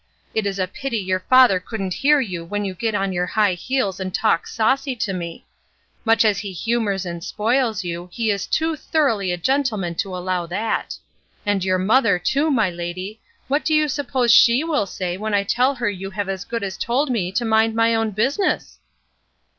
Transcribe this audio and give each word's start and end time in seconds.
It 0.33 0.47
is 0.47 0.57
a 0.57 0.65
pity 0.67 0.97
your 0.97 1.19
father 1.19 1.59
couldn't 1.59 1.93
hear 1.93 2.19
you 2.19 2.43
when 2.43 2.65
you 2.65 2.73
get 2.73 2.95
on 2.95 3.13
your 3.13 3.27
high 3.27 3.53
heels 3.53 3.99
and 3.99 4.11
talk 4.11 4.47
saucy 4.47 4.95
to 4.95 5.13
me. 5.13 5.45
Much 6.05 6.25
as 6.25 6.39
he 6.39 6.51
humors 6.51 7.05
and 7.05 7.23
spoils 7.23 7.83
you, 7.83 8.09
he 8.11 8.31
is 8.31 8.47
too 8.47 8.75
thoroughly 8.75 9.31
a 9.31 9.37
gentleman 9.37 9.93
to 9.93 10.17
allow 10.17 10.47
that. 10.47 10.97
And 11.45 11.63
your 11.63 11.77
mother, 11.77 12.17
too, 12.17 12.49
my 12.49 12.71
lady, 12.71 13.19
what 13.47 13.63
do 13.63 13.75
you 13.75 13.87
suppose 13.87 14.33
she 14.33 14.63
will 14.63 14.87
say 14.87 15.17
when 15.17 15.35
I 15.35 15.43
tell 15.43 15.75
her 15.75 15.87
you 15.87 16.09
have 16.09 16.29
as 16.29 16.45
good 16.45 16.63
as 16.63 16.79
told 16.79 17.11
me 17.11 17.31
to 17.33 17.45
mind 17.45 17.75
my 17.75 17.93
own 17.93 18.09
business?" 18.09 18.79